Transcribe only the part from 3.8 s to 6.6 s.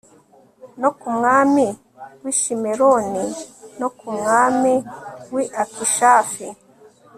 ku mwami w'i akishafi